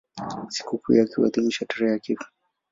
[0.49, 2.25] Sikukuu yake huadhimishwa tarehe ya kifo.